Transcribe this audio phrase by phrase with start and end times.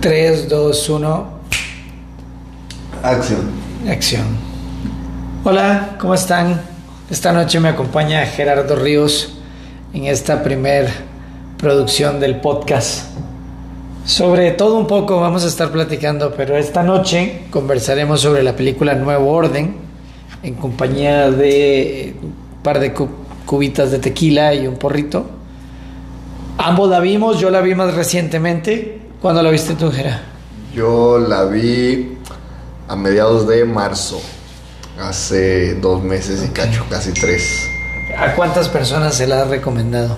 [0.00, 1.26] 3, 2, 1,
[3.02, 3.40] Acción.
[3.88, 4.24] acción.
[5.44, 6.60] Hola, ¿cómo están?
[7.10, 9.36] Esta noche me acompaña Gerardo Ríos
[9.92, 10.88] en esta primer
[11.58, 13.10] producción del podcast.
[14.06, 18.94] Sobre todo un poco vamos a estar platicando, pero esta noche conversaremos sobre la película
[18.94, 19.76] Nuevo Orden
[20.42, 22.32] en compañía de un
[22.62, 23.08] par de cu-
[23.44, 25.26] cubitas de tequila y un porrito.
[26.56, 28.99] Ambos la vimos, yo la vi más recientemente.
[29.20, 30.22] ¿Cuándo la viste tú, Gera?
[30.74, 32.16] Yo la vi
[32.88, 34.20] a mediados de marzo.
[34.98, 37.68] Hace dos meses y cacho, casi tres.
[38.18, 40.16] ¿A cuántas personas se la has recomendado?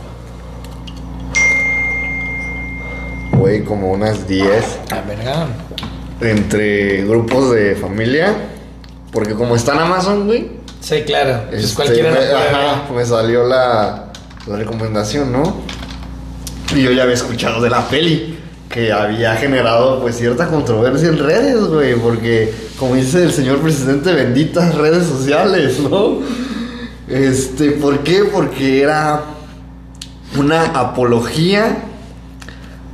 [3.33, 4.81] Güey, como unas 10.
[4.91, 5.47] La verdad.
[6.21, 8.37] Entre grupos de familia.
[9.11, 10.51] Porque como está en Amazon, güey.
[10.81, 11.45] Sí, claro.
[11.51, 14.13] Pues este, cualquiera la me, ajá, me salió la,
[14.47, 15.57] la recomendación, ¿no?
[16.75, 18.39] Y yo ya había escuchado de la peli.
[18.73, 21.95] Que había generado pues cierta controversia en redes, güey.
[21.95, 26.21] Porque como dice el señor presidente, benditas redes sociales, ¿no?
[27.07, 28.25] Este, ¿por qué?
[28.33, 29.21] Porque era
[30.39, 31.77] una apología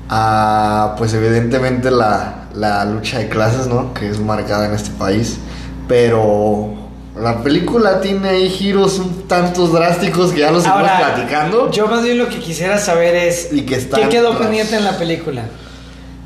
[0.09, 3.95] a, pues evidentemente la, la lucha de clases, ¿no?
[3.95, 5.39] Que es marcada en este país.
[5.87, 6.75] Pero
[7.21, 11.71] la película tiene ahí giros un tantos drásticos que ya los Ahora, platicando.
[11.71, 14.85] Yo más bien lo que quisiera saber es Y que ¿qué quedó tras- pendiente en
[14.85, 15.43] la película?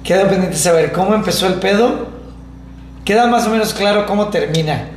[0.04, 2.08] Quedó pendiente saber cómo empezó el pedo.
[3.04, 4.88] Queda más o menos claro cómo termina,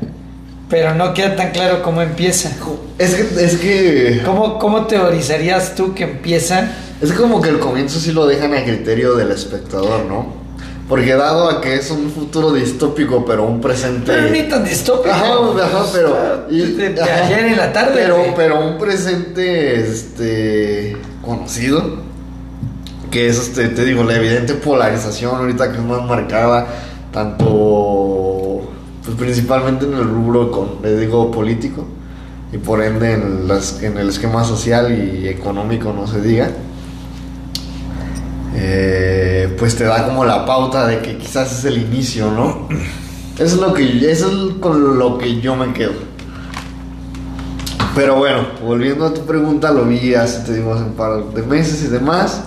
[0.70, 2.52] pero no queda tan claro cómo empieza.
[3.00, 6.72] Es que, es que, ¿Cómo, cómo teorizarías tú que empieza?
[7.02, 10.46] es como que el comienzo sí lo dejan a criterio del espectador, ¿no?
[10.88, 14.12] Porque dado a que es un futuro distópico, pero un presente...
[14.14, 15.10] Pero ni tan distópico.
[15.14, 16.46] Ajá, ajá, pero.
[16.50, 22.05] y- De- de ajá, ayer en la tarde, Pero, pero un presente este conocido.
[23.16, 26.68] Que es este, te digo, la evidente polarización ahorita que es más marcada.
[27.14, 28.70] Tanto
[29.06, 31.86] pues principalmente en el rubro con, le digo, político.
[32.52, 36.50] Y por ende en, las, en el esquema social y económico no se diga.
[38.54, 42.68] Eh, pues te da como la pauta de que quizás es el inicio, ¿no?
[43.40, 45.94] Eso es lo que eso es con lo que yo me quedo.
[47.96, 51.44] Pero bueno, volviendo a tu pregunta, lo vi hace te digo hace un par de
[51.44, 52.42] meses y demás.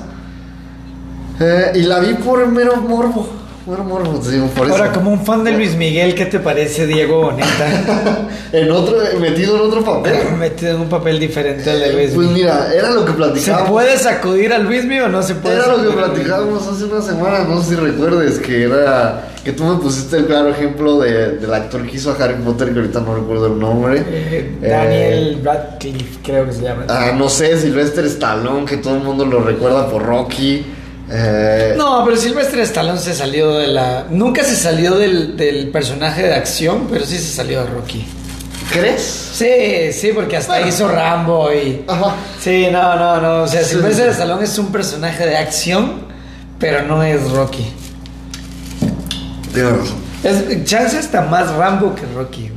[1.41, 3.29] Eh, y la vi por mero morbo.
[3.67, 4.19] Mero morbo,
[4.57, 4.75] por eso.
[4.77, 8.29] Ahora, como un fan de Luis Miguel, ¿qué te parece Diego Boneta?
[8.53, 10.15] En otro, metido en otro papel.
[10.39, 13.71] Metido en un papel diferente al de Luis Pues mira, era lo que ¿Se platicábamos.
[13.71, 15.57] puede sacudir al Luis Miguel o no se puede?
[15.57, 19.65] Era lo que platicábamos hace una semana, no sé si recuerdes, que era que tú
[19.65, 23.01] me pusiste el claro ejemplo de, del actor que hizo a Harry Potter, que ahorita
[23.01, 23.99] no recuerdo el nombre.
[24.09, 26.85] Eh, Eh, Daniel Radcliffe, creo que se llama.
[26.89, 30.65] ah, no sé, Sylvester Stallone, que todo el mundo lo recuerda por Rocky.
[31.11, 34.07] Eh, No, pero Sylvester Stallone se salió de la.
[34.11, 38.07] Nunca se salió del, del personaje de acción, pero sí se salió de Rocky.
[38.73, 39.01] ¿Crees?
[39.33, 41.85] Sí, sí, porque hasta hizo Rambo y.
[41.89, 42.15] Ajá.
[42.41, 43.43] Sí, no, no, no.
[43.45, 44.11] O sea, Sí, Sylvester sí.
[44.13, 46.03] Stallone es un personaje de acción,
[46.59, 47.67] pero no es Rocky.
[49.55, 49.97] Tienes razón.
[50.23, 52.51] Es, chance está más Rambo que Rocky,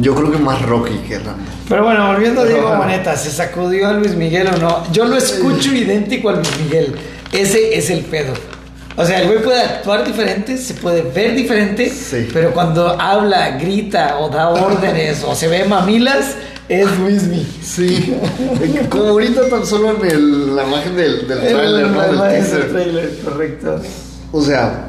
[0.00, 1.42] Yo creo que más Rocky que Rambo.
[1.68, 2.76] Pero bueno, volviendo a Diego.
[2.76, 4.92] Boneta, ¿se sacudió a Luis Miguel o no?
[4.92, 6.94] Yo lo escucho idéntico a Luis Miguel.
[7.32, 8.32] Ese es el pedo.
[8.96, 12.28] O sea, el güey puede actuar diferente, se puede ver diferente, Sí.
[12.32, 16.34] pero cuando habla, grita o da órdenes o se ve mamilas,
[16.68, 17.46] es Luis Miguel.
[17.62, 18.14] Sí.
[18.90, 22.02] Como ahorita tan solo en el- la imagen del, del trailer, ¿no?
[22.02, 22.70] Del teaser.
[22.70, 23.80] trailer, correcto.
[24.30, 24.88] O sea,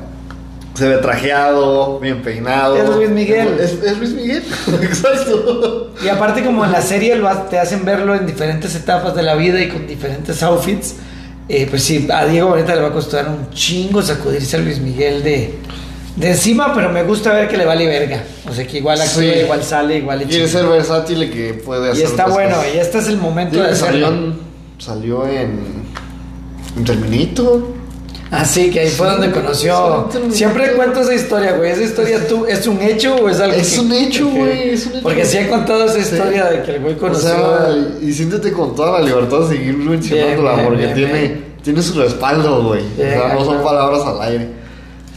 [0.76, 2.76] se ve trajeado, bien peinado.
[2.76, 3.60] Es Luis Miguel.
[3.60, 4.44] Es, es Luis Miguel,
[4.82, 5.92] exacto.
[6.04, 9.36] Y aparte como en la serie lo te hacen verlo en diferentes etapas de la
[9.36, 10.96] vida y con diferentes outfits,
[11.50, 14.80] eh, pues sí, a Diego ahorita le va a costar un chingo sacudirse a Luis
[14.80, 15.54] Miguel de,
[16.16, 18.24] de encima, pero me gusta ver que le vale verga.
[18.50, 19.26] O sea que igual actúa, Sí.
[19.44, 22.06] igual sale, igual Quiere ser versátil y que puede Y hacer.
[22.06, 22.74] está otras bueno, cosas.
[22.74, 24.26] y este es el momento Digo, de salió, hacerlo.
[24.28, 24.40] en,
[24.80, 25.84] salió en.
[26.78, 27.73] En Terminator.
[28.36, 30.10] Ah, sí, que ahí fue Sí, donde conoció.
[30.32, 31.70] Siempre cuento esa historia, güey.
[31.72, 34.88] ¿Esa historia tú es un hecho o es algo Es que- un hecho, güey, es
[34.88, 35.04] un hecho.
[35.04, 36.00] Porque sí he contado esa Sí.
[36.16, 37.30] historia de que el güey O conoció.
[37.30, 37.68] sea,
[38.02, 41.46] y siéntete con toda la libertad de seguir mencionándola bien, porque bien, tiene, bien.
[41.64, 42.82] tiene su respaldo, güey.
[42.82, 44.48] O sea, no son palabras al aire.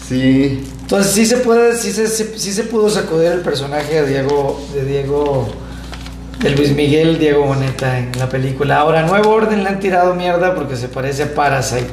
[0.06, 0.62] Sí.
[0.82, 4.60] Entonces sí se puede, sí se, se- sí se pudo sacudir el personaje de Diego,
[4.74, 5.48] de Diego,
[6.40, 8.76] de Luis Miguel Diego Boneta en la película.
[8.78, 11.86] Ahora, Nuevo Orden le han tirado mierda porque se parece a Parasite.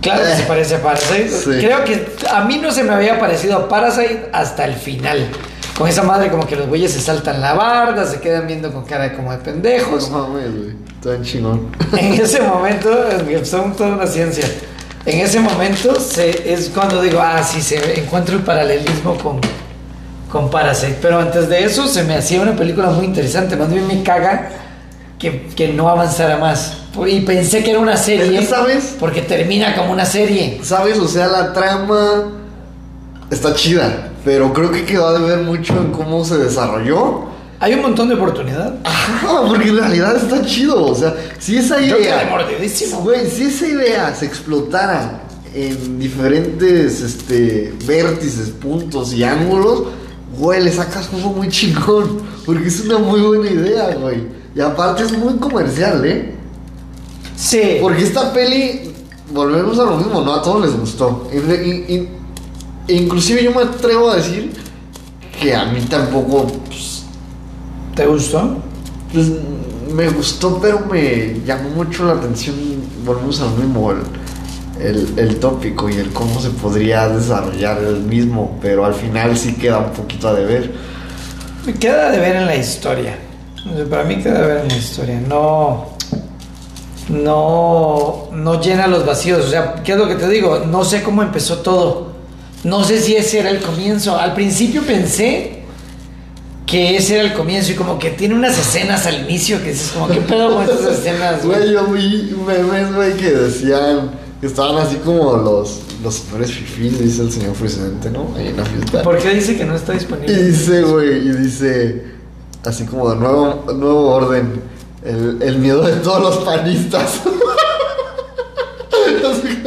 [0.00, 1.28] Claro que se parece a Parasite.
[1.28, 1.50] sí.
[1.60, 5.28] Creo que a mí no se me había parecido a Parasite hasta el final.
[5.76, 8.84] Con esa madre como que los güeyes se saltan la barda, se quedan viendo con
[8.84, 10.10] cara como de pendejos.
[10.10, 10.76] No mames, güey.
[11.02, 11.74] Bien chingón.
[11.96, 12.90] En ese momento
[13.44, 14.44] son toda una ciencia.
[15.06, 19.40] En ese momento se, es cuando digo, ah, sí, se encuentro el paralelismo con,
[20.30, 20.98] con Parasite.
[21.00, 23.56] Pero antes de eso se me hacía una película muy interesante.
[23.56, 24.50] Más bien me caga
[25.18, 26.79] que, que no avanzara más.
[27.06, 28.44] Y pensé que era una serie.
[28.46, 28.96] ¿sabes?
[28.98, 30.60] Porque termina como una serie.
[30.62, 30.98] ¿Sabes?
[30.98, 32.32] O sea, la trama
[33.30, 37.30] está chida, pero creo que quedó de ver mucho en cómo se desarrolló.
[37.60, 38.74] Hay un montón de oportunidad.
[38.84, 40.82] Ajá, porque en realidad está chido.
[40.86, 42.26] O sea, si esa Yo idea.
[42.30, 43.02] mordidísimo.
[43.02, 45.20] Güey, si esa idea se explotara
[45.54, 49.84] en diferentes este, vértices, puntos y ángulos,
[50.38, 52.22] güey, le sacas algo muy chingón.
[52.46, 54.26] Porque es una muy buena idea, güey.
[54.54, 56.39] Y aparte es muy comercial, ¿eh?
[57.40, 57.78] Sí.
[57.80, 58.92] Porque esta peli,
[59.32, 60.34] volvemos a lo mismo, ¿no?
[60.34, 61.26] A todos les gustó.
[61.32, 62.08] E
[62.88, 64.52] inclusive yo me atrevo a decir
[65.40, 67.04] que a mí tampoco, pues,
[67.94, 68.58] ¿Te gustó?
[69.12, 69.28] pues,
[69.92, 72.54] me gustó, pero me llamó mucho la atención,
[73.04, 73.98] volvemos a lo mismo, el,
[74.80, 79.54] el, el tópico y el cómo se podría desarrollar el mismo, pero al final sí
[79.54, 80.72] queda un poquito a deber.
[81.66, 83.18] Me queda de ver en la historia.
[83.88, 85.20] Para mí queda de ver en la historia.
[85.28, 85.89] No.
[87.10, 88.28] No.
[88.32, 89.44] No llena los vacíos.
[89.46, 90.60] O sea, ¿qué es lo que te digo?
[90.66, 92.10] No sé cómo empezó todo.
[92.64, 94.16] No sé si ese era el comienzo.
[94.18, 95.60] Al principio pensé
[96.66, 99.90] que ese era el comienzo y como que tiene unas escenas al inicio que dices
[99.92, 101.44] como, ¿qué pedo con estas escenas?
[101.44, 101.72] güey?
[101.72, 104.10] Yo vi memes, güey, que decían
[104.40, 108.32] que estaban así como los, los señores fifís, dice el señor presidente, ¿no?
[108.36, 109.02] Ahí en la fiesta.
[109.02, 110.42] ¿Por qué dice que no está Y disponible?
[110.44, 112.04] dice, güey, y dice,
[112.64, 114.62] así como de nuevo, nuevo orden,
[115.04, 117.20] el, el miedo de todos los panistas.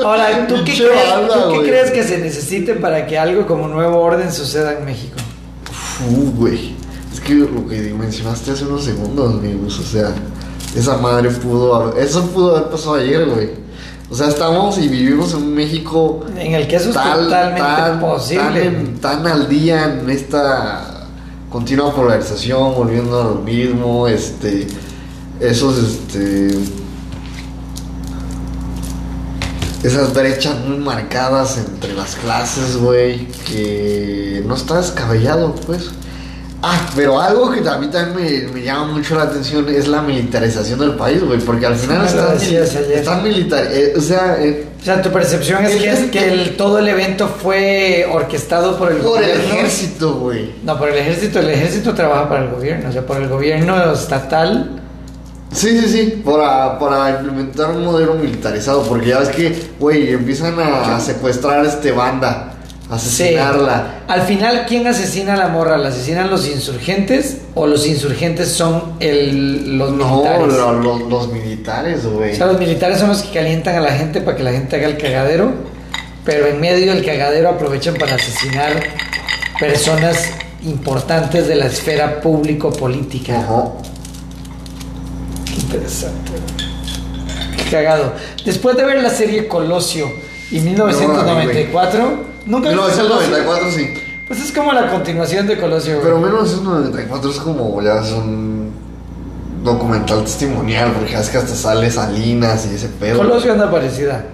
[0.03, 3.67] Ahora, ¿tú qué, crees, banda, ¿tú qué crees que se necesite para que algo como
[3.67, 5.15] nuevo orden suceda en México?
[5.71, 6.75] Fu, güey.
[7.13, 10.11] Es que lo que mencionaste hace unos segundos, amigos, o sea,
[10.75, 13.49] esa madre pudo haber, eso pudo haber pasado ayer, güey.
[14.09, 17.61] O sea, estamos y vivimos en un México En el que eso es tal- totalmente
[17.61, 18.43] tan, posible.
[18.43, 21.07] Tan, en- tan al día en esta
[21.49, 24.67] continua polarización, volviendo a lo mismo, este,
[25.39, 26.57] esos, este,
[29.83, 35.89] esas brechas muy marcadas entre las clases, güey, que no está descabellado, pues.
[36.65, 40.01] Ah, pero algo que a mí también me, me llama mucho la atención es la
[40.01, 44.85] militarización del país, güey, porque al final están, están militar, eh, o sea, eh, O
[44.85, 48.99] sea, tu percepción es que, es que el- todo el evento fue orquestado por el
[48.99, 49.53] por el gobierno.
[49.55, 50.51] ejército, güey.
[50.63, 51.39] No, por el ejército.
[51.39, 52.89] El ejército trabaja para el gobierno.
[52.89, 54.81] O sea, por el gobierno estatal.
[55.53, 60.59] Sí, sí, sí, para, para implementar un modelo militarizado, porque ya ves que, güey, empiezan
[60.59, 62.49] a, a secuestrar este banda,
[62.83, 62.93] Sí.
[62.95, 64.03] asesinarla.
[64.07, 65.77] Al final, ¿quién asesina a la morra?
[65.77, 70.47] ¿La asesinan los insurgentes o los insurgentes son el, los No, militares?
[70.57, 72.33] lo- lo- los militares, güey.
[72.33, 74.75] O sea, los militares son los que calientan a la gente para que la gente
[74.75, 75.51] haga el cagadero,
[76.25, 78.73] pero en medio del cagadero aprovechan para asesinar
[79.59, 80.25] personas
[80.63, 83.39] importantes de la esfera público-política.
[83.39, 83.63] Ajá.
[85.73, 86.31] Interesante.
[87.57, 88.13] Qué cagado.
[88.45, 90.11] Después de ver la serie Colosio
[90.51, 93.03] y 1994, ¿nunca viste Colosio?
[93.03, 93.93] 1994 sí.
[94.27, 95.93] Pues es como la continuación de Colosio.
[95.95, 96.05] güey.
[96.05, 98.71] Pero 1994 es como ya es un
[99.63, 103.17] documental testimonial, porque es que hasta sale Salinas y ese pedo.
[103.17, 104.25] Colosio anda parecida.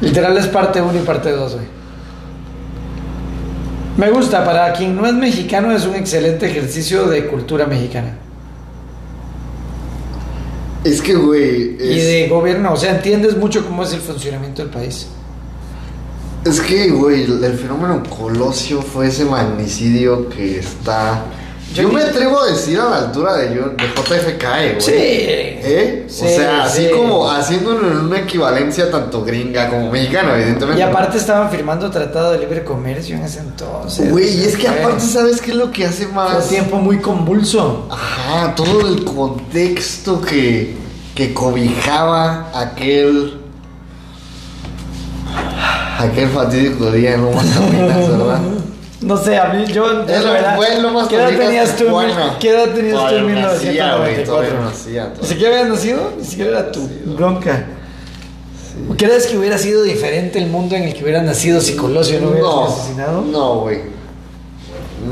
[0.00, 1.66] Literal es parte 1 y parte 2, güey.
[3.96, 8.16] Me gusta, para quien no es mexicano es un excelente ejercicio de cultura mexicana.
[10.84, 14.70] Es que, güey, Y de gobierno, o sea, entiendes mucho cómo es el funcionamiento del
[14.70, 15.08] país.
[16.44, 21.24] es que, güey, el, el fenómeno Colosio fue ese magnicidio que está...
[21.72, 24.80] Yo me atrevo a decir a la altura de, yo- de JFK, güey.
[24.80, 24.92] Sí.
[24.92, 26.04] ¿Eh?
[26.08, 26.90] Sí, o sea, así sí.
[26.92, 30.80] como haciéndolo en una equivalencia tanto gringa como mexicana, evidentemente.
[30.80, 34.10] Y aparte estaban firmando tratado de libre comercio en ese entonces.
[34.10, 36.42] Güey, y es que Fue- aparte, ¿sabes qué es lo que hace Fue más?
[36.44, 37.86] un tiempo muy convulso.
[37.88, 40.74] Ajá, todo el contexto que,
[41.14, 43.36] que cobijaba aquel.
[45.98, 48.40] Aquel fatídico día en Lomas ¿verdad?
[49.00, 52.36] No sé, a mí, yo, Es la lo- verdad, Lomas ¿qué edad tenías tú, Tijuana.
[52.38, 54.24] ¿Qué edad tenías tú en Todavía no nacía, güey, 1994?
[54.26, 57.66] todavía no nacía, Ni siquiera habías nacido, ni siquiera era tu bronca.
[58.98, 62.28] ¿Crees que hubiera sido diferente el mundo en el que hubiera nacido si Colosio no
[62.28, 63.22] hubiera sido asesinado?
[63.22, 63.80] No, güey.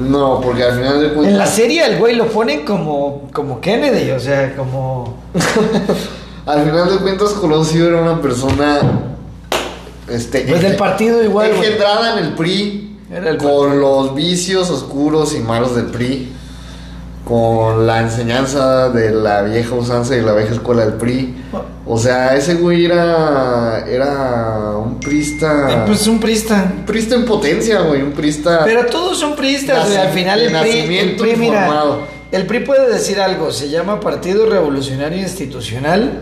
[0.08, 1.32] No, porque al final de cuentas.
[1.32, 5.16] En la serie el güey lo ponen como, como Kennedy, o sea, como...
[6.46, 8.80] Al final de cuentas, Colosio era una persona.
[10.08, 11.50] Este, Pues del partido igual.
[11.50, 12.87] Engendrada en el PRI.
[13.10, 16.32] Era el con los vicios oscuros y malos del PRI.
[17.24, 21.34] Con la enseñanza de la vieja usanza y la vieja escuela del PRI.
[21.86, 23.84] O sea, ese güey era.
[23.86, 25.70] Era prista.
[25.70, 26.72] Eh, Pues un prista.
[26.78, 28.02] Un prista en potencia, güey.
[28.02, 28.62] Un prista.
[28.64, 29.98] Pero todos son priistas, güey.
[29.98, 31.96] Al final el PRI, el PRI, mira,
[32.30, 36.20] el PRI puede decir algo, se llama Partido Revolucionario Institucional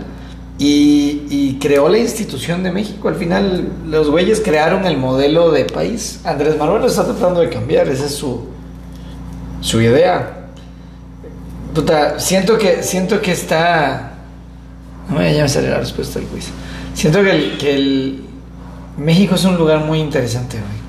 [0.59, 3.09] y, y creó la institución de México.
[3.09, 6.21] Al final los güeyes crearon el modelo de país.
[6.25, 8.47] Andrés Manuel lo está tratando de cambiar, esa es su,
[9.61, 10.49] su idea.
[11.75, 14.15] Puta, siento que, siento que está...
[15.09, 16.49] No, ya me salió la respuesta del quiz.
[16.95, 18.25] Siento que el, que el
[18.97, 20.87] México es un lugar muy interesante, güey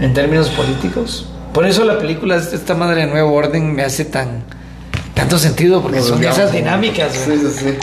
[0.00, 1.26] en términos políticos.
[1.52, 4.44] Por eso la película de esta madre de Nuevo Orden me hace tan
[5.14, 7.78] tanto sentido porque Nos son esas dinámicas güey, Sí, sí, sí.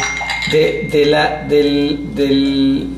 [0.52, 2.90] De, de la del, del-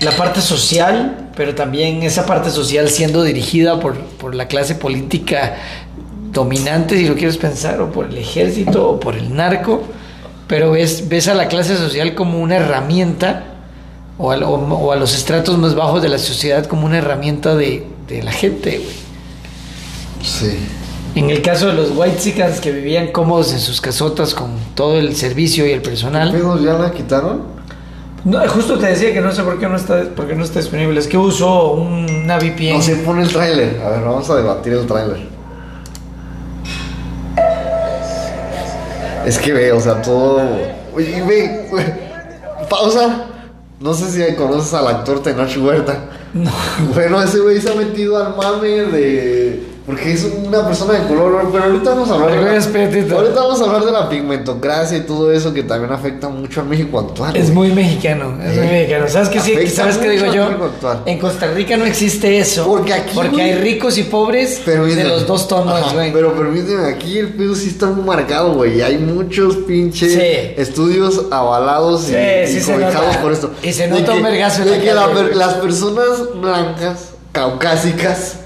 [0.00, 5.56] la parte social, pero también esa parte social siendo dirigida por, por la clase política
[6.32, 9.82] dominante, si lo quieres pensar, o por el ejército o por el narco,
[10.46, 13.44] pero ves, ves a la clase social como una herramienta
[14.18, 17.84] o a, o- a los estratos más bajos de la sociedad como una herramienta de,
[18.06, 18.96] de la gente, güey.
[20.22, 20.58] Sí.
[21.14, 25.16] En el caso de los white que vivían cómodos en sus casotas con todo el
[25.16, 26.30] servicio y el personal.
[26.30, 27.58] ¿Pedos ya la quitaron?
[28.24, 30.60] No, justo te decía que no sé por qué no está, por qué no está
[30.60, 30.98] disponible.
[30.98, 32.74] Es que uso una VPN.
[32.74, 33.80] No se pone el tráiler.
[33.84, 35.38] A ver, vamos a debatir el tráiler.
[39.24, 40.40] Es que ve, o sea, todo.
[40.94, 41.84] Oye, ve, güey,
[42.70, 43.26] pausa.
[43.80, 46.04] No sé si conoces al actor Tenoch Huerta.
[46.34, 46.50] No.
[46.94, 49.67] Bueno, ese güey se ha metido al mame de.
[49.88, 53.16] Porque es una persona de color, pero ahorita vamos a hablar de la.
[53.16, 56.66] Ahorita vamos a hablar de la pigmentocracia y todo eso que también afecta mucho al
[56.66, 57.34] México actual.
[57.34, 57.70] Es güey.
[57.70, 59.08] muy mexicano, es muy mexicano.
[59.08, 59.66] ¿Sabes qué, sí?
[59.68, 60.46] ¿Sabes qué digo yo?
[61.06, 62.66] En Costa Rica no existe eso.
[62.66, 66.12] Porque aquí, Porque güey, hay ricos y pobres de los dos tonos, ajá, güey.
[66.12, 68.82] Pero permíteme, aquí el pedo sí está muy marcado, güey.
[68.82, 70.20] Hay muchos pinches Sí.
[70.60, 73.52] estudios avalados Sí, y, sí y por esto.
[73.62, 78.36] Y se nota un vergazo de que la las personas blancas, caucásicas,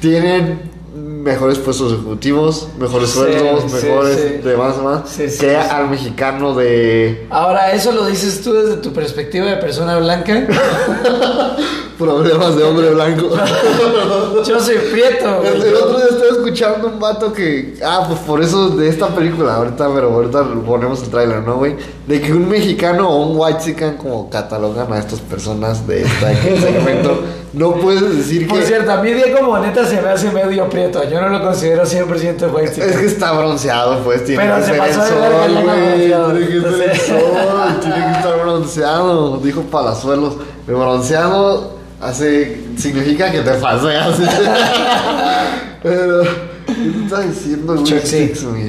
[0.00, 0.60] tienen
[0.94, 4.48] mejores puestos ejecutivos, mejores Sí, sueldos, sí, mejores sí.
[4.48, 9.56] demás, demás, que al mexicano de Ahora, ¿eso lo dices tú desde tu perspectiva de
[9.56, 10.46] persona blanca?
[11.98, 13.28] problemas de hombre blanco.
[14.46, 17.74] Yo soy prieto, El, el otro día estaba escuchando un vato que.
[17.84, 21.76] Ah, pues por eso de esta película, ahorita, pero ahorita ponemos el tráiler, ¿no, güey?
[22.06, 26.60] De que un mexicano o un white chican como catalogan a estas personas de este
[26.60, 27.20] segmento,
[27.52, 28.66] no puedes decir Por que.
[28.66, 31.02] cierto, a mí Diego Boneta se me hace medio prieto.
[31.08, 32.70] Yo no lo considero 100% white.
[32.90, 35.18] Es que está bronceado, pues tiene Pero que se ser el pasó sol,
[35.64, 35.96] güey.
[35.96, 40.34] Tiene que ser el Entonces- sol, tiene que estar bronceado, dijo Palazuelos.
[40.66, 42.60] El bronceado hace.
[42.76, 44.16] significa que te paseas.
[45.82, 46.22] Pero.
[46.66, 48.00] ¿Qué te está diciendo, güey?
[48.02, 48.28] Sí.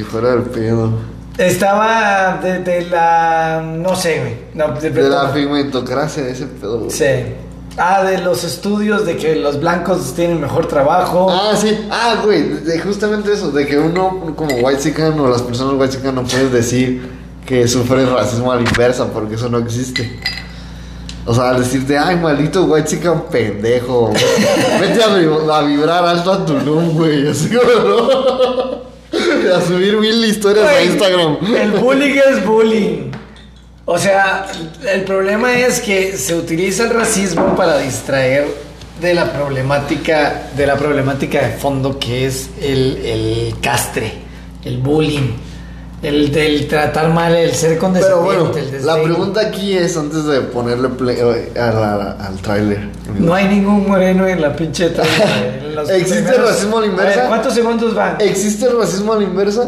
[0.09, 0.91] Fuera del pedo.
[1.37, 3.61] Estaba de, de la.
[3.63, 4.35] No sé, güey.
[4.53, 6.79] No, de, De la pigmentocracia, ese pedo.
[6.79, 6.91] güey.
[6.91, 7.05] Sí.
[7.77, 11.27] Ah, de los estudios de que los blancos tienen mejor trabajo.
[11.31, 11.77] Ah, sí.
[11.89, 15.95] Ah, güey, de, justamente eso, de que uno como white chican o las personas white
[15.95, 17.01] chican no puedes decir
[17.45, 20.19] que sufre racismo a la inversa porque eso no existe.
[21.25, 24.11] O sea, al decirte, ay, maldito white chican pendejo,
[24.79, 28.89] vete a, vi- a vibrar alto a Tulum, güey, así como, ¿no?
[29.55, 31.37] A subir mil historias a Instagram.
[31.55, 33.08] El bullying es bullying.
[33.91, 34.45] O sea,
[34.93, 38.45] el problema es que se utiliza el racismo para distraer
[39.01, 44.13] de la problemática, de la problemática de fondo que es el, el castre,
[44.63, 45.31] el bullying,
[46.03, 50.23] el del tratar mal, el ser condescendiente, Pero bueno, el la pregunta aquí es antes
[50.25, 52.89] de ponerle play eh, a al tráiler.
[53.17, 54.85] No hay ningún moreno en la pinche
[55.63, 57.19] en los ¿Existe primeros- racismo a la inversa?
[57.21, 58.17] ver, ¿Cuántos segundos van?
[58.19, 59.67] ¿Existe el racismo a la inversa?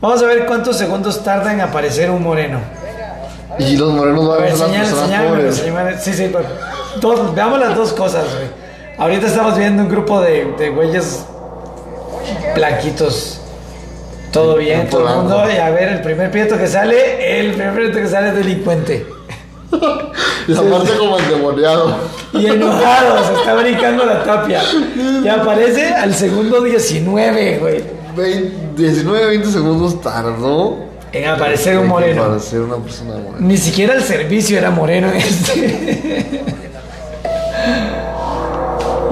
[0.00, 2.77] Vamos a ver cuántos segundos tarda en aparecer un moreno.
[3.58, 6.02] Y los morenos van a ver, ser las personas pobres.
[6.02, 6.44] sí, sí, pero
[7.00, 8.46] dos- veamos las dos cosas, güey.
[8.98, 11.24] Ahorita estamos viendo un grupo de, de güeyes
[12.54, 13.40] blanquitos.
[14.32, 15.44] Todo bien, todo el mundo.
[15.52, 19.06] Y a ver, el primer prieto que sale, el primer prieto que sale es delincuente.
[20.48, 21.94] Y aparte como endemoniado.
[22.32, 24.62] Y enojado, se está brincando la tapia.
[25.22, 27.84] Y aparece al segundo 19, güey.
[28.16, 30.78] 20 19, 20 segundos tardó
[31.12, 32.28] En aparecer un en moreno.
[32.28, 33.36] parecer una persona morena.
[33.40, 36.42] Ni siquiera el servicio era moreno este.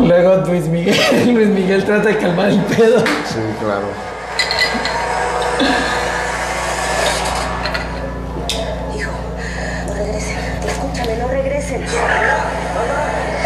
[0.00, 0.94] Luego Luis Miguel,
[1.34, 2.98] Luis Miguel trata de calmar el pedo.
[3.00, 3.86] Sí, claro.
[8.96, 9.10] Hijo,
[9.88, 10.36] no regresen.
[10.68, 11.82] Escúchame, no regresen.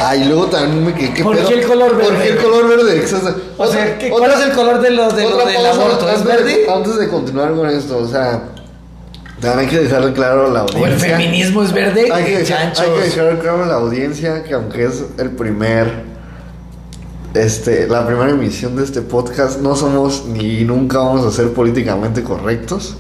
[0.03, 1.13] Ah, y luego también me quedé.
[1.13, 1.49] ¿qué ¿Por pedo?
[1.49, 2.23] qué el color ¿Por verde?
[2.23, 3.05] qué el color verde?
[3.05, 5.55] O sea, Otra- ¿qué- ¿cuál otra- es el color de lo, de lo otra del
[5.57, 6.09] pausa aborto?
[6.09, 6.67] ¿Es antes de- verde?
[6.75, 8.43] Antes de continuar con esto, o sea,
[9.41, 11.17] También hay que dejarle claro a la O el audiencia.
[11.17, 12.11] feminismo es verde.
[12.13, 12.81] Hay que, chanchos.
[12.81, 16.05] hay que dejar claro a la audiencia que aunque es el primer
[17.35, 22.23] este la primera emisión de este podcast no somos ni nunca vamos a ser políticamente
[22.25, 22.97] correctos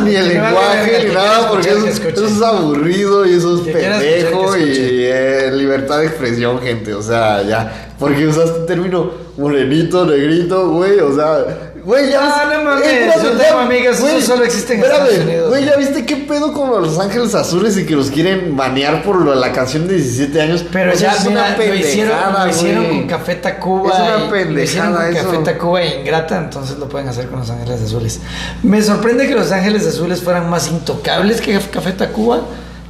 [0.04, 5.50] ni el lenguaje ni nada porque eso, es aburrido y eso es pendejo y eh,
[5.54, 7.90] libertad de expresión gente o sea ya.
[7.98, 12.92] Porque usaste el término morenito negrito güey o sea Güey, ya ves- no mames, Eh,
[13.04, 15.64] espérate, yo ya- tengo amigas, eso solo existe en Estados Unidos, Güey.
[15.66, 19.34] ¿ya viste qué pedo con los Ángeles Azules y que los quieren banear por lo
[19.34, 20.64] la canción de 17 años?
[20.72, 23.90] Pero ya es mira, una lo hicieron, pendejada, lo hicieron con Café Tacuba.
[23.92, 25.30] Es una Lo hicieron pendejada con eso.
[25.30, 28.20] Café Tacuba e Ingrata, entonces lo pueden hacer con Los Ángeles Azules.
[28.62, 32.40] Me sorprende que Los Ángeles Azules fueran más intocables que Café Tacuba,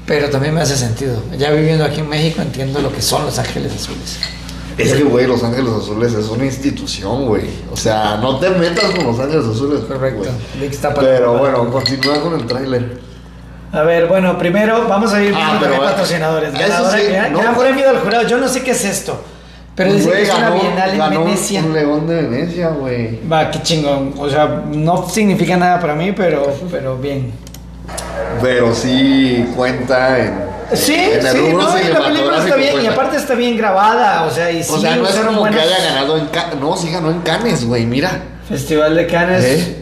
[0.06, 1.20] pero también me hace sentido.
[1.36, 4.18] Ya viviendo aquí en México entiendo lo que son Los Ángeles Azules.
[4.76, 7.44] Es que, güey, Los Ángeles Azules es una institución, güey.
[7.72, 9.80] O sea, no te metas con Los Ángeles Azules.
[9.82, 12.98] Para- Pero bueno, continúa con el tráiler.
[13.72, 16.50] A ver, bueno, primero vamos a ir Ah, viendo también va- patrocinadores.
[16.54, 18.26] eso Ganadora, sí, gran, no, gran premio del jurado.
[18.26, 19.20] Yo no sé qué es esto,
[19.74, 21.60] pero dice que es una ganó- bienal en Venecia.
[21.64, 23.20] Un león de Venecia, güey.
[23.28, 24.14] Va, qué chingón.
[24.18, 27.32] O sea, no significa nada para mí, pero, pero bien.
[28.40, 30.53] Pero sí cuenta en.
[30.72, 32.92] Sí, en el sí, rubro no, y la película está bien, y cuenta.
[32.92, 35.60] aparte está bien grabada, o sea, y sí O sea, no es como que buenos-
[35.60, 36.56] haya ganado en Cannes.
[36.60, 38.22] No, sí ganó en Cannes, güey, mira.
[38.48, 39.44] Festival de Cannes.
[39.44, 39.80] ¿Eh?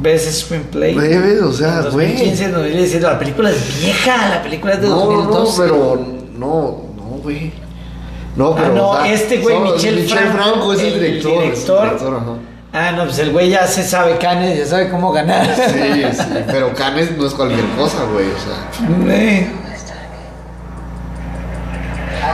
[0.00, 0.94] Best Screenplay.
[0.94, 2.08] Bebes, o sea, güey.
[2.12, 3.06] 2015, 2017.
[3.06, 5.62] La película es vieja, la película es de No, no, 2012.
[5.62, 6.06] pero.
[6.34, 7.52] No, no, güey.
[8.36, 8.74] No, Ah, pero.
[8.74, 11.32] no, o sea, este güey, solo- Michel Franco, es el el director.
[11.32, 11.82] es el director.
[11.84, 12.32] director, ajá.
[12.76, 15.46] Ah, no, pues el güey ya se sabe Cannes, ya sabe cómo ganar.
[15.54, 19.14] Sí, sí, pero Cannes no es cualquier cosa, güey, o sea.
[19.14, 19.46] Eh.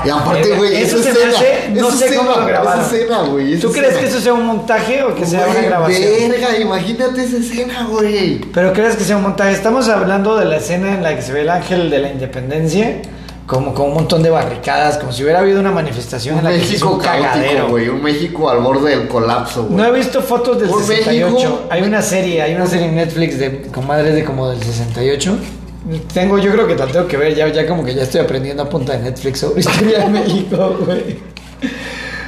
[0.04, 2.80] Y aparte, güey, Eso esa escena, hace- no esa sé escena, cómo lo grabaron.
[2.84, 3.58] Esa escena, güey.
[3.58, 6.30] ¿Tú crees que eso sea un montaje o que sea una grabación?
[6.30, 8.40] Verga, imagínate esa escena, güey.
[8.54, 9.52] Pero crees que sea un montaje.
[9.52, 12.96] Estamos hablando de la escena en la que se ve el ángel de la independencia,
[13.50, 16.50] como con un montón de barricadas, como si hubiera habido una manifestación Un en la
[16.52, 17.42] que se hizo México un cagadero.
[17.42, 17.88] caótico, güey.
[17.88, 19.76] Un México al borde del colapso, güey.
[19.76, 21.32] No he visto fotos del Por 68.
[21.34, 21.62] México.
[21.68, 25.36] hay una serie, hay una serie en Netflix de comadres de como del 68.
[26.14, 28.62] Tengo, yo creo que la tengo que ver, ya, ya como que ya estoy aprendiendo
[28.62, 31.18] a punta de Netflix sobre historia de México, güey.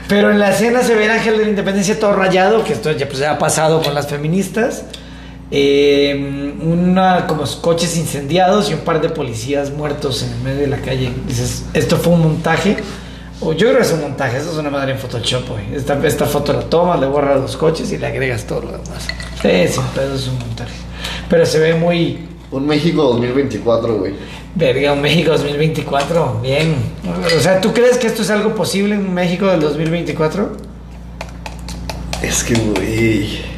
[0.09, 2.91] Pero en la escena se ve el ángel de la independencia todo rayado, que esto
[2.91, 4.87] ya, pues, ya ha pasado con las feministas.
[5.55, 10.67] Eh, una, como coches incendiados y un par de policías muertos en el medio de
[10.69, 11.13] la calle.
[11.29, 12.77] Dices, esto fue un montaje.
[13.41, 15.75] O yo creo que es un montaje, eso es una madre en Photoshop, güey.
[15.75, 19.09] Esta, esta foto la tomas, le borras los coches y le agregas todo lo demás.
[19.43, 20.73] Sí, sin pedo es un montaje.
[21.29, 24.15] Pero se ve muy Un México 2024, güey.
[24.55, 26.41] verga, un México 2024.
[26.41, 26.77] Bien.
[27.37, 30.53] O sea, ¿tú crees que esto es algo posible en un México del 2024?
[32.23, 33.52] Es que, güey.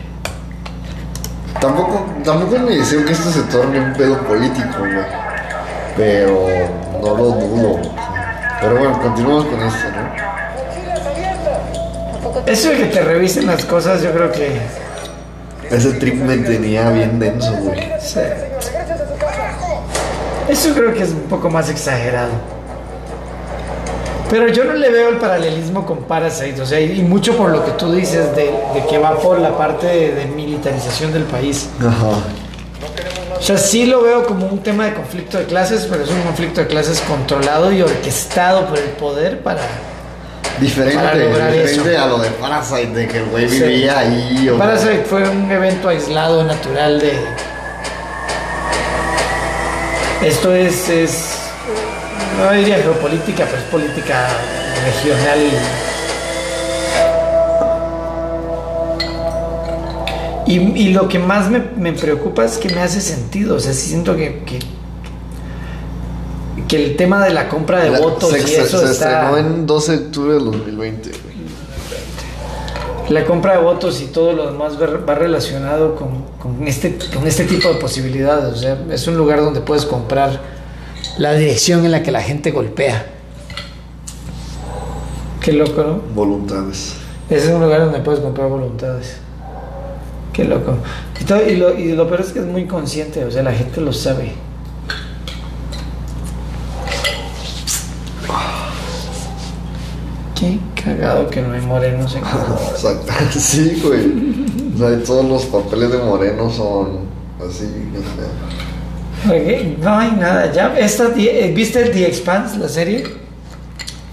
[1.65, 5.07] Tampoco, tampoco me deseo que esto se torne un pedo político, güey.
[5.97, 6.47] Pero
[7.01, 7.81] no lo dudo.
[8.61, 10.13] Pero bueno, continuamos con esto, ¿no?
[12.45, 14.61] Eso de que te revisen las cosas, yo creo que.
[15.71, 17.91] Ese trip me tenía bien denso, güey.
[17.99, 18.21] sí.
[20.47, 22.33] Eso creo que es un poco más exagerado.
[24.35, 27.65] Pero yo no le veo el paralelismo con Parasite, o sea, y mucho por lo
[27.65, 31.69] que tú dices de, de que va por la parte de, de militarización del país.
[31.79, 32.19] Ajá.
[33.39, 36.21] O sea, sí lo veo como un tema de conflicto de clases, pero es un
[36.23, 39.61] conflicto de clases controlado y orquestado por el poder para...
[40.61, 42.03] Diferente, Para diferente eso.
[42.03, 43.61] a lo de Parasite, de que el güey Sí.
[43.63, 44.49] vivía ahí.
[44.49, 47.13] O Parasite fue un evento aislado, natural de...
[50.27, 51.34] Esto es, es
[52.39, 54.29] no diría geopolítica, pero es política
[54.85, 55.39] regional.
[60.47, 63.73] Y, y lo que más me, me preocupa es que me hace sentido, o sea,
[63.73, 64.59] siento que, que,
[66.69, 69.23] que el tema de la compra de La- votos se, y eso se está...
[69.23, 71.35] estrenó en 12 de octubre del 2020, güey.
[73.09, 77.45] La compra de votos y todo lo demás va relacionado con, con este, con este
[77.45, 78.53] tipo de posibilidades.
[78.53, 80.41] O sea, es un lugar donde puedes comprar
[81.19, 83.07] la dirección en la que la gente golpea.
[85.41, 86.01] Qué loco, ¿no?
[86.15, 86.95] Voluntades.
[87.29, 89.17] Ese es un lugar donde puedes comprar voluntades.
[90.33, 90.75] Qué loco.
[91.21, 93.53] Y, todo- y lo, y lo peor es que es muy consciente, o sea, la
[93.53, 94.33] gente lo sabe.
[100.35, 102.23] Qué cagado que no hay morenos en
[102.73, 103.13] Exacto.
[103.39, 104.75] Sí, güey.
[104.75, 106.99] O sea, todos los papeles de Moreno son
[107.49, 107.67] así.
[107.67, 108.64] bien feos.
[109.27, 110.53] Ok, No hay nada.
[110.53, 113.05] Ya, esta, eh, ¿Viste The Expanse, la serie?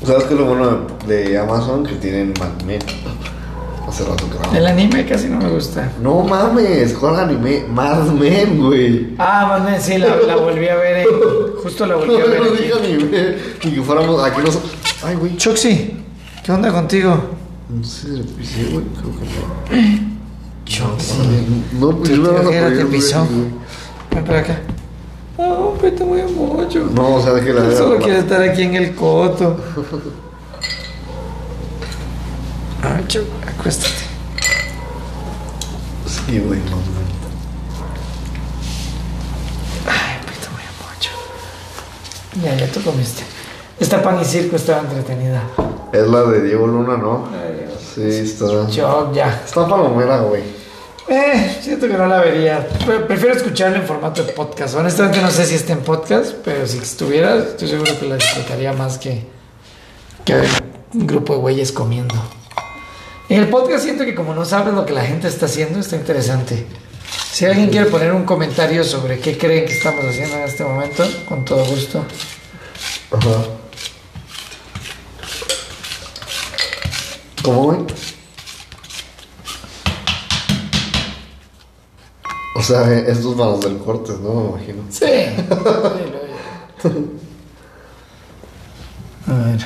[0.05, 1.85] ¿Sabes qué es lo bueno de Amazon?
[1.85, 2.79] Que tienen Mad Men.
[3.87, 4.57] Hace rato que no.
[4.57, 5.91] El anime casi no me gusta.
[6.01, 7.65] No mames, ¿cuál anime?
[7.69, 9.09] Mad Men, güey.
[9.17, 10.97] Ah, más bien sí, la, la volví a ver.
[10.99, 11.07] en-
[11.61, 12.39] justo la volví a ver.
[12.39, 13.35] No dije anime.
[13.65, 14.71] Ni que fuéramos aquí nosotros.
[15.03, 15.35] Ay, güey.
[15.35, 15.97] Choxi,
[16.43, 17.21] ¿qué onda contigo?
[17.69, 18.07] No sé
[18.43, 18.85] si güey.
[18.95, 20.11] Creo que no.
[20.65, 21.13] Choxi.
[21.79, 23.01] No, pues yo me tío van a Jera te poner, güey,
[25.41, 25.59] para acá.
[25.59, 26.79] No, vete muy mucho.
[26.93, 29.57] No, o sea, de que la Solo quiere estar aquí en el coto.
[32.83, 33.93] Ay, Choc, acuéstate.
[36.07, 36.77] Sí, güey, no.
[39.87, 41.11] Ay, pito muy mucho.
[42.43, 43.23] Ya, ya tú comiste.
[43.79, 45.43] Esta pan y circo estaba entretenida.
[45.93, 47.27] Es la de Diego Luna, ¿no?
[47.31, 47.79] Ay, Dios.
[47.95, 48.67] Sí, está.
[48.67, 49.41] Choc, ya.
[49.45, 50.60] Está palomera, güey.
[51.13, 52.65] Eh, siento que no la vería.
[52.85, 54.75] Pre- Prefiero escucharla en formato de podcast.
[54.75, 58.71] Honestamente no sé si está en podcast, pero si estuviera, estoy seguro que la disfrutaría
[58.71, 59.25] más que,
[60.23, 60.35] que
[60.93, 62.15] un grupo de güeyes comiendo.
[63.27, 65.97] En el podcast siento que como no sabes lo que la gente está haciendo, está
[65.97, 66.65] interesante.
[67.33, 71.03] Si alguien quiere poner un comentario sobre qué creen que estamos haciendo en este momento,
[71.27, 72.05] con todo gusto.
[73.11, 73.43] Ajá.
[77.43, 77.79] ¿Cómo, güey?
[82.53, 84.33] O sea, eh, estos van los del cortes, ¿no?
[84.33, 84.83] Me imagino.
[84.89, 85.05] Sí.
[85.05, 86.21] Sí, lo
[86.91, 87.05] oye.
[89.27, 89.65] A ver.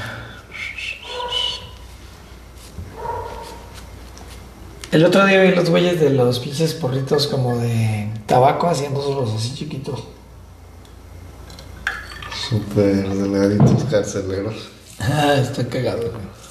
[4.91, 9.53] El otro día vi los güeyes de los pinches porritos como de tabaco haciéndolos así
[9.53, 10.03] chiquitos.
[12.49, 14.69] Súper delgaditos carceleros.
[14.99, 16.44] Ah, está cagado, güey.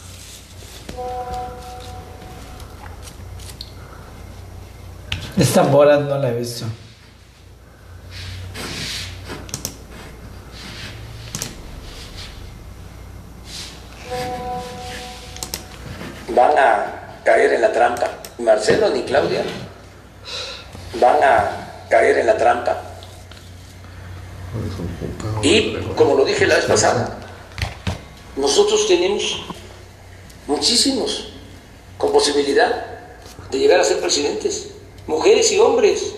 [5.36, 6.66] Esta Borat no la he visto.
[16.34, 18.10] van a caer en la trampa.
[18.38, 19.42] Marcelo ni Claudia
[21.00, 22.82] van a caer en la trampa.
[25.42, 27.18] Y como lo dije la vez pasada,
[28.36, 29.42] nosotros tenemos
[30.46, 31.28] muchísimos
[31.98, 32.86] con posibilidad
[33.50, 34.70] de llegar a ser presidentes,
[35.06, 36.14] mujeres y hombres.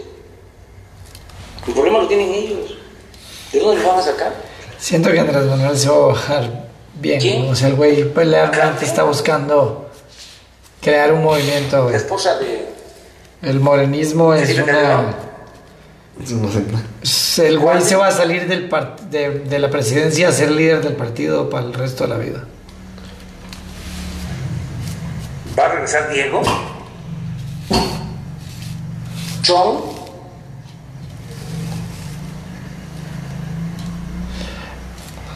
[1.67, 2.75] El problema lo tienen ellos.
[3.53, 4.35] ¿De dónde los van a sacar?
[4.79, 6.69] Siento que Andrés Manuel se va a bajar
[7.01, 7.21] bien.
[7.21, 7.49] ¿Quién?
[7.51, 9.91] O sea, el güey peleando está buscando
[10.81, 11.77] crear un movimiento.
[11.77, 11.97] La güey.
[11.97, 12.69] esposa de
[13.43, 15.15] El morenismo es una...
[17.39, 20.83] El güey se va a salir del part- de, de la presidencia a ser líder
[20.83, 22.45] del partido para el resto de la vida.
[25.59, 26.43] ¿Va a regresar Diego?
[29.47, 29.97] ¿John?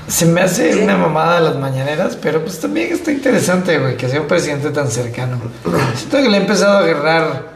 [0.08, 4.20] Se me hace una mamada las mañaneras, pero pues también está interesante, güey, que sea
[4.20, 5.40] un presidente tan cercano.
[5.94, 7.50] Siento que le he empezado a agarrar.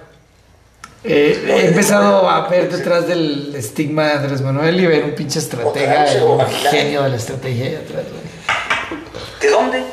[1.03, 5.41] eh, he empezado a ver detrás del estigma de Andrés Manuel y ver un pinche
[5.41, 6.41] estratega, un
[6.71, 9.41] genio de la estrategia ahí atrás, güey.
[9.41, 9.85] ¿De dónde?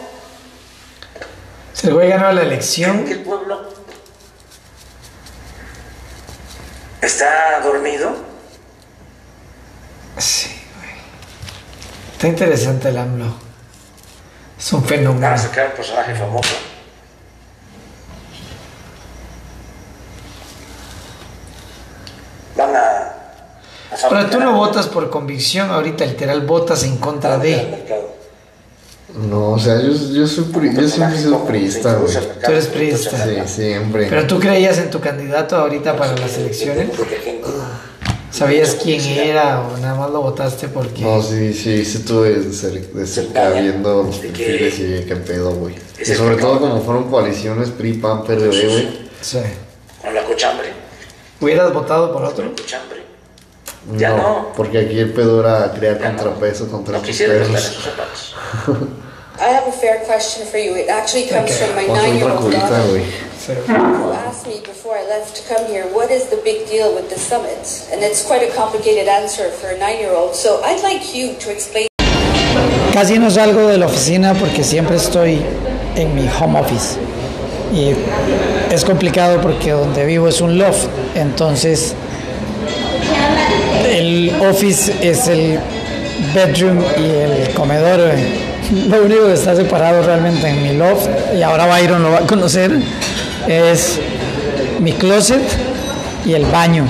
[1.74, 3.71] Si el güey ganó la ¿Creen elección, pueblo
[7.12, 8.12] está dormido?
[10.18, 10.92] sí, güey.
[12.14, 13.34] Está interesante el AMLO.
[14.58, 15.28] Es un Van fenómeno.
[15.28, 16.56] a sacar un personaje famoso.
[22.56, 22.80] Van a...
[22.80, 28.01] a Pero tú no votas por convicción, ahorita literal votas en contra de.
[29.30, 32.14] No, o sea, yo, yo soy pri- yo siempre he sido priista, güey.
[32.14, 33.26] Tú eres priista.
[33.26, 34.08] Sí, siempre.
[34.10, 36.90] Pero tú creías en tu candidato ahorita para las elecciones.
[38.32, 41.02] ¿Sabías quién era o nada más lo votaste porque...
[41.02, 45.52] No, sí, sí, sí estuve de cer- de cerca viendo los perfiles y qué pedo,
[45.52, 45.76] güey.
[46.00, 49.10] Y sobre todo como fueron coaliciones PRI, PAN, PRD, güey.
[49.20, 49.40] Sí.
[50.02, 50.70] Con la cochambre.
[51.42, 52.50] ¿Hubieras votado por otro?
[52.56, 53.02] Cochambre.
[53.98, 54.54] Ya no.
[54.56, 56.18] Porque aquí el pedo era crear Ya no.
[56.24, 57.46] contrapeso contra No esos quisiera
[59.42, 59.50] estar en pedos.
[59.50, 59.50] sus zapatos.
[59.50, 60.76] I have a fair question for you.
[60.76, 61.66] It actually comes Okay.
[61.66, 63.02] from my nine-year-old daughter,
[63.68, 67.10] who asked me before I left to come here, what is the big deal with
[67.10, 67.90] the summit?
[67.92, 70.36] And it's quite a complicated answer for a nine-year-old.
[70.36, 71.88] So I'd like you to explain
[72.94, 75.42] Casi no salgo de la oficina porque siempre estoy
[75.96, 76.98] en mi home office.
[77.74, 77.96] Y
[78.70, 80.88] es complicado porque donde vivo es un loft.
[81.16, 81.94] Entonces,
[83.90, 85.58] el office es el
[86.34, 88.02] bedroom y el comedor.
[88.02, 92.20] Eh, Lo único que está separado realmente en mi loft, y ahora Byron lo va
[92.20, 92.72] a conocer,
[93.48, 94.00] es
[94.80, 95.42] mi closet
[96.26, 96.86] y el baño.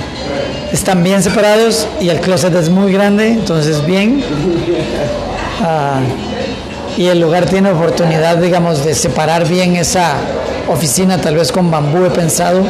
[0.72, 4.22] Están bien separados y el closet es muy grande, entonces bien.
[5.60, 6.00] Ah,
[6.96, 10.14] y el lugar tiene oportunidad, digamos, de separar bien esa
[10.68, 12.62] oficina, tal vez con bambú he pensado,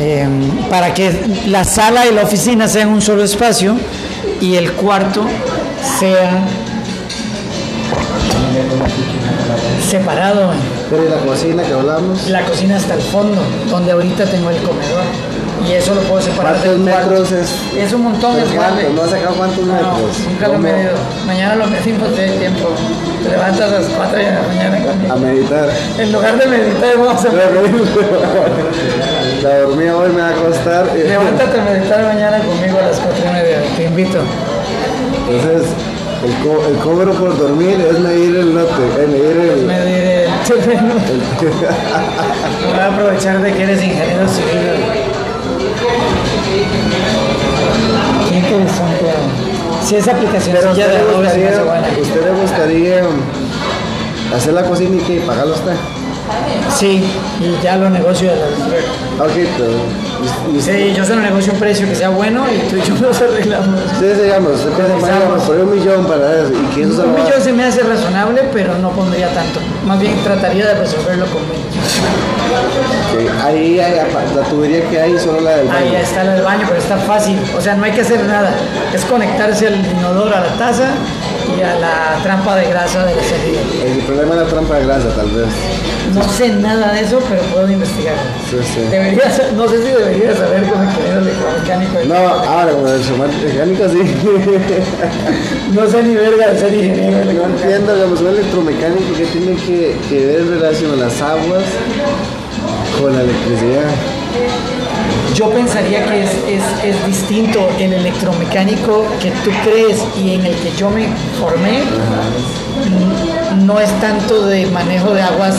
[0.00, 0.26] eh,
[0.68, 1.12] para que
[1.46, 3.76] la sala y la oficina sean un solo espacio
[4.40, 5.24] y el cuarto
[6.00, 6.40] sea
[9.88, 10.50] separado.
[10.90, 12.28] Pero ¿y la cocina que hablamos?
[12.28, 15.04] La cocina hasta el fondo, donde ahorita tengo el comedor.
[15.68, 17.10] Y eso lo puedo separar ¿Cuántos cuarto.
[17.10, 17.50] metros es?
[17.78, 18.90] Es un montón, ¿Pero es grande.
[18.96, 20.18] ¿No has sacado cuántos No, metros?
[20.28, 20.90] nunca lo he medido.
[21.24, 22.68] Mañana lo medimos de tiempo.
[23.22, 25.16] Te levantas a las 4 de la mañana A conmigo.
[25.18, 25.68] meditar.
[25.98, 27.28] En lugar de meditar, vamos a
[29.42, 30.86] La dormida hoy me va a costar.
[30.96, 33.58] Levántate a meditar mañana conmigo a las 4 y media.
[33.76, 34.18] Te invito.
[35.28, 35.68] Entonces,
[36.24, 39.66] el, co- el cobro por dormir es medir el lote, es medir el...
[39.66, 40.94] Medir el terreno.
[42.70, 44.50] Voy a aprovechar de que eres ingeniero civil.
[48.28, 49.12] Qué interesante.
[49.84, 51.50] Si esa aplicación Pero ya usted le gustaría,
[52.02, 53.02] usted le gustaría
[54.36, 55.72] hacer la cocina y que pagarlo usted.
[56.76, 57.04] Sí,
[57.40, 58.46] y ya lo negocio de la
[60.52, 62.94] y- y- Sí, yo solo negocio un precio que sea bueno y tú y yo
[63.06, 63.80] nos arreglamos.
[63.92, 65.18] Ustedes, digamos, usted piensa, Cotizamos.
[65.20, 67.82] digamos, por un millón para eso, y que eso se Un millón se me hace
[67.82, 69.60] razonable, pero no pondría tanto.
[69.86, 71.52] Más bien trataría de resolverlo conmigo.
[73.12, 75.78] que Ahí hay, la tubería que hay, solo la del baño.
[75.90, 77.38] Ahí está la del baño, pero está fácil.
[77.56, 78.54] O sea, no hay que hacer nada.
[78.94, 80.88] Es conectarse al inodoro, a la taza
[81.58, 83.60] y a la trampa de grasa de la salida.
[83.84, 85.46] El problema es la trampa de grasa, tal vez.
[86.14, 88.14] No sé nada de eso, pero puedo investigar.
[88.50, 88.80] Sí, sí.
[88.90, 91.98] Debería, sa- no sé si debería saber como ingeniero electromecánico.
[92.06, 93.98] No, ahora con el somat mecánico sí.
[95.72, 97.62] No sé ni verga de ser ingeniero No electromecánico.
[97.62, 101.62] entiendo, digamos, un electromecánico que tiene que, que ver relación a las aguas
[103.00, 103.84] con la electricidad.
[105.34, 110.54] Yo pensaría que es, es- es distinto el electromecánico que tú crees y en el
[110.56, 111.08] que yo me
[111.40, 111.78] formé.
[112.86, 115.54] N- No es tanto de manejo de aguas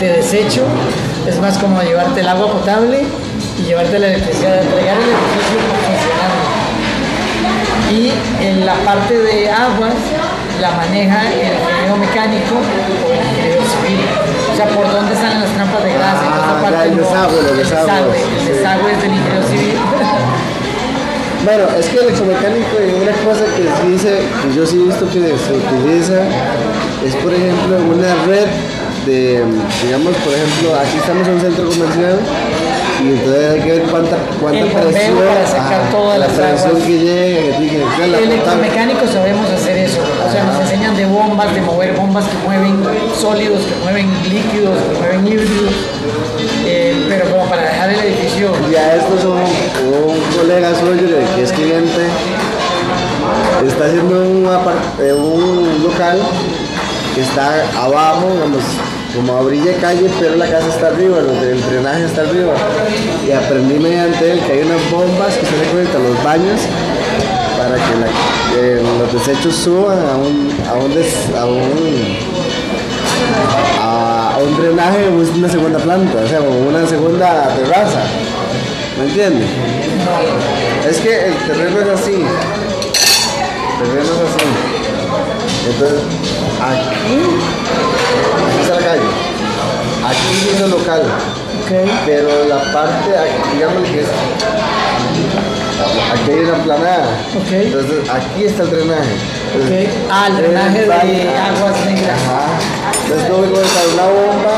[0.00, 0.62] de desecho,
[1.26, 3.02] es más como llevarte el agua potable
[3.58, 6.44] y llevarte la electricidad, entregar el edificio funcionando.
[7.90, 9.94] Y en la parte de aguas
[10.60, 14.00] la maneja el ingeniero mecánico o el ingeniero civil.
[14.58, 17.42] O sea, por dónde salen las trampas de esa Ah, parte ya, el no- desagüe,
[17.42, 18.50] los el desagüe, el sí.
[18.58, 19.74] desagüe es del ingeniero civil.
[21.44, 23.62] Bueno, es que el electromecánico una cosa que
[24.02, 26.26] se, que yo sí he visto que se utiliza
[27.06, 28.46] es por ejemplo una red
[29.06, 29.44] de,
[29.86, 32.18] digamos, por ejemplo, aquí estamos en un centro comercial
[33.00, 36.68] y entonces hay que ver cuánta, cuánta El presión, para sacar todas la las presión
[36.70, 36.82] aguas.
[36.84, 38.24] que llega, que tiene que la El potable.
[38.24, 40.00] electromecánico sabemos hacer eso.
[40.26, 42.82] O sea, nos enseñan de bombas, de mover bombas que mueven
[43.14, 45.72] sólidos, que mueven líquidos, que mueven híbridos.
[46.66, 51.24] Eh, pero como para dejar el edificio Ya esto es un, un colega suyo de
[51.34, 52.02] que es cliente,
[53.66, 54.48] está haciendo un,
[55.00, 56.18] eh, un local
[57.14, 58.62] que está abajo, vamos,
[59.14, 59.40] como a
[59.80, 62.52] calle, pero la casa está arriba, el, drenaje está arriba.
[63.26, 66.60] Y aprendí mediante él que hay unas bombas que se le conectan a los baños
[67.58, 72.18] para que los desechos suban a un, a un, des- a un
[73.80, 78.02] a un drenaje una segunda planta, o sea, como una segunda terraza.
[78.98, 79.48] ¿Me entiendes?
[80.88, 82.12] Es que el terreno es así.
[82.12, 84.46] El terreno es así.
[85.70, 86.00] Entonces,
[86.62, 87.20] aquí,
[88.88, 89.10] calle.
[90.06, 91.02] Aquí es el local.
[92.06, 94.08] Pero la parte, aquí, digamos que es.
[96.12, 97.08] Aquí hay una planada.
[97.36, 97.52] Ok.
[97.52, 99.14] Entonces, aquí está el drenaje.
[99.54, 99.94] Entonces, Ok.
[100.10, 102.18] Ah, el drenaje de aguas negras.
[102.24, 102.46] Ajá.
[103.02, 104.54] Entonces tengo que conectar una bomba.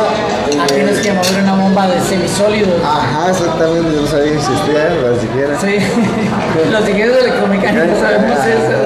[0.50, 2.82] Eh, tienes que mover una bomba de semisólidos.
[2.84, 3.94] Ajá, exactamente.
[3.94, 5.60] Yo no sabía que existía, ni siquiera.
[5.60, 5.78] Sí.
[6.70, 8.76] Los ingenieros electromecánicos sabemos eso.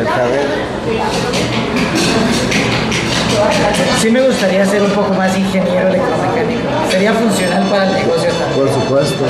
[0.00, 0.58] Exactamente.
[4.00, 6.62] Sí me gustaría ser un poco más ingeniero electromecánico.
[6.90, 8.54] Sería funcional para el negocio también.
[8.58, 9.24] Por supuesto.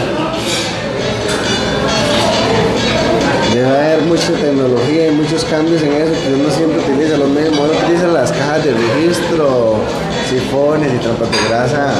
[3.54, 7.16] Debe haber mucha tecnología y muchos cambios en eso que uno siempre utiliza.
[7.16, 9.76] Los mismos, uno utiliza las cajas de registro,
[10.28, 11.92] sifones y trampas de grasa.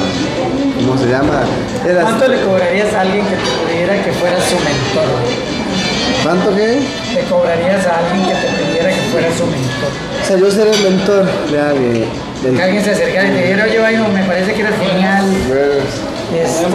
[0.85, 1.41] ¿Cómo se llama?
[1.85, 5.09] Las- ¿Cuánto le cobrarías a alguien que te pidiera que fuera su mentor?
[6.23, 6.79] ¿Cuánto qué?
[7.13, 9.91] Le cobrarías a alguien que te pidiera que fuera su mentor.
[10.21, 11.25] O sea, yo ser el mentor
[11.59, 12.05] alguien.
[12.43, 13.79] del- Que alguien se acercara y te dijera, oye,
[14.13, 15.25] me parece que eres genial.
[15.47, 15.83] Pues,
[16.31, 16.67] Este,